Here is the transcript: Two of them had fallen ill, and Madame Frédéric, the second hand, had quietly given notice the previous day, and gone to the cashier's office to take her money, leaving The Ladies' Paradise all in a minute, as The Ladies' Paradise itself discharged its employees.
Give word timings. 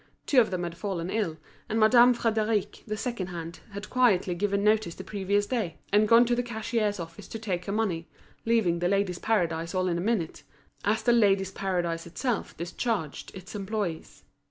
Two 0.25 0.41
of 0.41 0.49
them 0.49 0.63
had 0.63 0.75
fallen 0.75 1.11
ill, 1.11 1.37
and 1.69 1.79
Madame 1.79 2.15
Frédéric, 2.15 2.83
the 2.87 2.97
second 2.97 3.27
hand, 3.27 3.59
had 3.73 3.91
quietly 3.91 4.33
given 4.33 4.63
notice 4.63 4.95
the 4.95 5.03
previous 5.03 5.45
day, 5.45 5.77
and 5.93 6.07
gone 6.07 6.25
to 6.25 6.33
the 6.35 6.41
cashier's 6.41 6.99
office 6.99 7.27
to 7.27 7.37
take 7.37 7.65
her 7.65 7.71
money, 7.71 8.07
leaving 8.43 8.79
The 8.79 8.87
Ladies' 8.89 9.19
Paradise 9.19 9.75
all 9.75 9.87
in 9.87 9.99
a 9.99 10.01
minute, 10.01 10.41
as 10.83 11.03
The 11.03 11.13
Ladies' 11.13 11.51
Paradise 11.51 12.07
itself 12.07 12.57
discharged 12.57 13.35
its 13.35 13.53
employees. 13.53 14.23